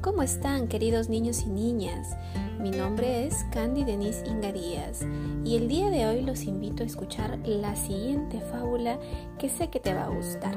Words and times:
¿Cómo 0.00 0.22
están 0.22 0.68
queridos 0.68 1.08
niños 1.08 1.42
y 1.42 1.50
niñas? 1.50 2.16
Mi 2.60 2.70
nombre 2.70 3.26
es 3.26 3.44
Candy 3.52 3.82
Denise 3.82 4.24
Ingarías 4.28 5.04
y 5.44 5.56
el 5.56 5.66
día 5.66 5.90
de 5.90 6.06
hoy 6.06 6.22
los 6.22 6.44
invito 6.44 6.84
a 6.84 6.86
escuchar 6.86 7.36
la 7.44 7.74
siguiente 7.74 8.40
fábula 8.40 9.00
que 9.40 9.48
sé 9.48 9.70
que 9.70 9.80
te 9.80 9.94
va 9.94 10.04
a 10.04 10.08
gustar. 10.08 10.54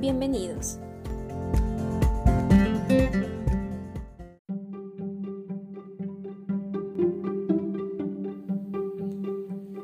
Bienvenidos. 0.00 0.78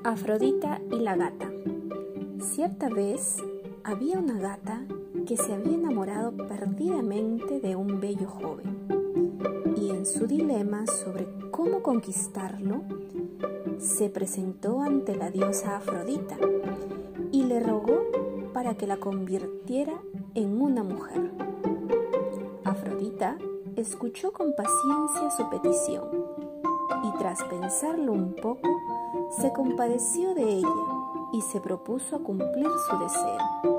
Afrodita 0.05 0.83
y 0.93 0.99
la 0.99 1.17
gata. 1.17 1.51
Cierta 2.39 2.91
vez 2.91 3.39
había 3.83 4.19
una 4.19 4.39
gata 4.39 4.85
que 5.29 5.37
se 5.37 5.53
había 5.53 5.75
enamorado 5.75 6.33
perdidamente 6.33 7.61
de 7.61 7.77
un 7.77 8.01
bello 8.01 8.27
joven 8.29 8.79
y 9.77 9.91
en 9.91 10.07
su 10.07 10.27
dilema 10.27 10.87
sobre 10.87 11.29
cómo 11.51 11.83
conquistarlo, 11.83 12.81
se 13.79 14.09
presentó 14.09 14.81
ante 14.81 15.15
la 15.15 15.31
diosa 15.31 15.77
Afrodita 15.77 16.39
y 17.31 17.45
le 17.45 17.61
rogó 17.61 18.07
para 18.55 18.79
que 18.79 18.87
la 18.87 18.97
convirtiera 18.97 20.01
en 20.35 20.63
una 20.63 20.83
mujer. 20.83 21.31
Afrodita 22.65 23.37
escuchó 23.77 24.33
con 24.33 24.55
paciencia 24.55 25.31
su 25.37 25.51
petición 25.51 26.09
y 27.05 27.19
tras 27.19 27.45
pensarlo 27.45 28.15
un 28.15 28.33
poco, 28.33 28.71
se 29.39 29.53
compadeció 29.53 30.35
de 30.35 30.55
ella 30.55 30.87
y 31.35 31.43
se 31.43 31.61
propuso 31.61 32.17
a 32.17 32.21
cumplir 32.21 32.67
su 32.89 32.99
deseo. 32.99 33.78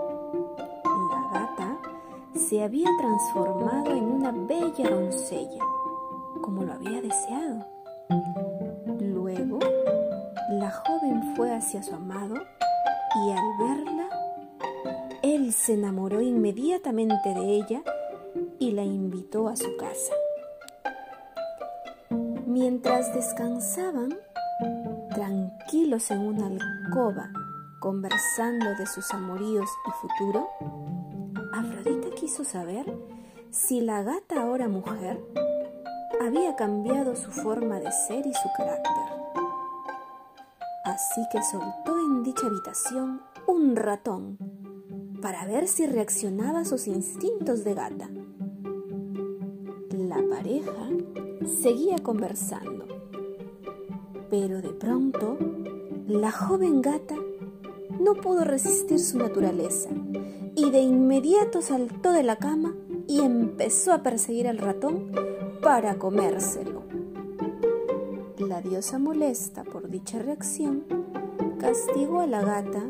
Se 2.50 2.64
había 2.64 2.89
transformado 2.97 3.92
en 3.92 4.05
una 4.05 4.31
bella 4.31 4.89
doncella, 4.89 5.64
como 6.42 6.64
lo 6.64 6.73
había 6.73 7.00
deseado. 7.00 7.64
Luego, 9.00 9.59
la 10.53 10.72
joven 10.72 11.36
fue 11.36 11.53
hacia 11.53 11.83
su 11.83 11.94
amado 11.94 12.33
y 12.33 13.31
al 13.31 13.58
verla, 13.59 14.09
él 15.22 15.53
se 15.53 15.75
enamoró 15.75 16.22
inmediatamente 16.22 17.36
de 17.36 17.53
ella 17.58 17.83
y 18.58 18.72
la 18.72 18.83
invitó 18.83 19.47
a 19.47 19.55
su 19.55 19.77
casa. 19.77 20.14
Mientras 22.47 23.14
descansaban, 23.14 24.17
tranquilos 25.11 26.09
en 26.09 26.22
una 26.22 26.47
alcoba, 26.47 27.30
conversando 27.80 28.73
de 28.80 28.88
sus 28.88 29.14
amoríos 29.14 29.70
y 29.88 29.92
futuro, 29.92 30.50
Afrodita 31.52 31.98
quiso 32.30 32.44
saber 32.44 32.85
si 33.49 33.81
la 33.81 34.03
gata 34.03 34.44
ahora 34.44 34.67
mujer 34.67 35.19
había 36.22 36.55
cambiado 36.55 37.16
su 37.16 37.31
forma 37.31 37.80
de 37.80 37.91
ser 37.91 38.23
y 38.27 38.31
su 38.31 38.49
carácter. 38.55 38.94
Así 40.86 41.21
que 41.31 41.41
soltó 41.41 41.97
en 41.97 42.21
dicha 42.21 42.45
habitación 42.45 43.21
un 43.47 43.75
ratón 43.75 44.38
para 45.23 45.47
ver 45.47 45.67
si 45.67 45.88
reaccionaba 45.88 46.59
a 46.59 46.66
sus 46.66 46.86
instintos 46.86 47.63
de 47.63 47.73
gata. 47.73 48.11
La 49.91 50.21
pareja 50.30 50.88
seguía 51.64 51.97
conversando, 51.97 52.86
pero 54.30 54.61
de 54.61 54.73
pronto 54.73 55.36
la 56.05 56.31
joven 56.31 56.83
gata 56.83 57.16
no 57.99 58.14
pudo 58.14 58.43
resistir 58.43 58.99
su 58.99 59.17
naturaleza 59.17 59.89
y 60.59 60.71
de 60.71 60.81
inmediato 60.81 61.61
saltó 61.61 62.11
de 62.11 62.21
la 62.21 62.36
cama 62.36 62.75
y 63.08 63.21
empezó 63.21 63.93
a 63.93 64.03
perseguir 64.03 64.45
al 64.45 64.58
ratón 64.58 65.09
para 65.61 65.97
comérselo. 65.97 66.83
La 68.39 68.61
diosa 68.61 68.99
molesta 68.99 69.64
por 69.64 69.89
dicha 69.89 70.19
reacción 70.19 70.83
castigó 71.59 72.19
a 72.19 72.27
la 72.27 72.42
gata 72.42 72.83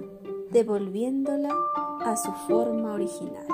devolviéndola 0.51 1.53
a 2.05 2.17
su 2.17 2.31
forma 2.47 2.93
original. 2.93 3.45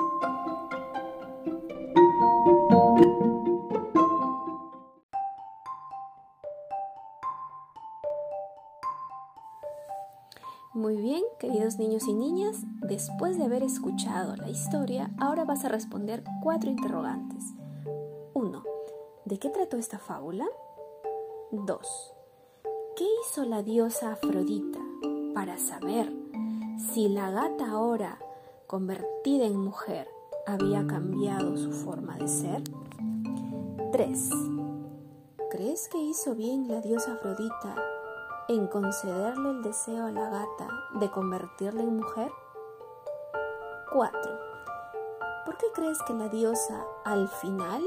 Muy 10.76 10.98
bien, 10.98 11.22
queridos 11.38 11.78
niños 11.78 12.06
y 12.06 12.12
niñas, 12.12 12.58
después 12.82 13.38
de 13.38 13.44
haber 13.44 13.62
escuchado 13.62 14.36
la 14.36 14.50
historia, 14.50 15.10
ahora 15.18 15.46
vas 15.46 15.64
a 15.64 15.70
responder 15.70 16.22
cuatro 16.42 16.68
interrogantes. 16.68 17.42
1. 18.34 18.62
¿De 19.24 19.38
qué 19.38 19.48
trató 19.48 19.78
esta 19.78 19.98
fábula? 19.98 20.44
2. 21.50 22.14
¿Qué 22.94 23.06
hizo 23.22 23.46
la 23.46 23.62
diosa 23.62 24.12
Afrodita 24.12 24.80
para 25.32 25.56
saber 25.56 26.12
si 26.92 27.08
la 27.08 27.30
gata 27.30 27.70
ahora, 27.70 28.18
convertida 28.66 29.46
en 29.46 29.58
mujer, 29.58 30.06
había 30.46 30.86
cambiado 30.86 31.56
su 31.56 31.72
forma 31.72 32.18
de 32.18 32.28
ser? 32.28 32.62
3. 33.92 34.30
¿Crees 35.50 35.88
que 35.88 36.02
hizo 36.02 36.34
bien 36.34 36.68
la 36.68 36.82
diosa 36.82 37.14
Afrodita 37.14 37.95
en 38.48 38.68
concederle 38.68 39.50
el 39.50 39.62
deseo 39.62 40.06
a 40.06 40.10
la 40.10 40.30
gata 40.30 40.68
de 41.00 41.10
convertirla 41.10 41.82
en 41.82 41.96
mujer? 41.96 42.30
4. 43.92 44.20
¿Por 45.44 45.56
qué 45.56 45.66
crees 45.74 45.98
que 46.06 46.14
la 46.14 46.28
diosa 46.28 46.84
al 47.04 47.28
final 47.28 47.82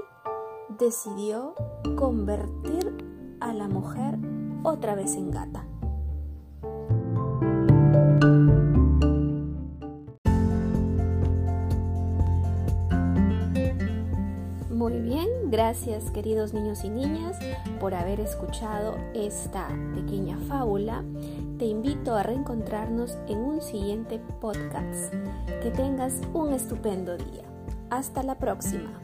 decidió 0.68 1.56
convertir 1.96 3.38
a 3.40 3.54
la 3.54 3.68
mujer 3.68 4.18
otra 4.64 4.96
vez 4.96 5.16
en 5.16 5.32
gata? 5.32 5.69
Muy 14.80 15.02
bien, 15.02 15.28
gracias 15.52 16.10
queridos 16.10 16.54
niños 16.54 16.86
y 16.86 16.90
niñas 16.90 17.38
por 17.82 17.94
haber 17.94 18.22
escuchado 18.22 18.96
esta 19.14 19.68
pequeña 19.94 20.38
fábula. 20.48 21.04
Te 21.58 21.66
invito 21.66 22.16
a 22.16 22.24
reencontrarnos 22.24 23.18
en 23.28 23.40
un 23.40 23.62
siguiente 23.62 24.22
podcast. 24.40 25.14
Que 25.62 25.72
tengas 25.72 26.22
un 26.34 26.54
estupendo 26.54 27.18
día. 27.18 27.44
Hasta 27.90 28.24
la 28.24 28.36
próxima. 28.36 29.02